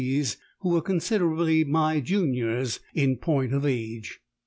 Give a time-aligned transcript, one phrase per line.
[0.03, 4.19] C.s who were considerably my juniors in point of age.